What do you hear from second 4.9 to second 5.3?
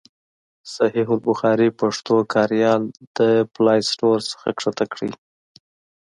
کړئ.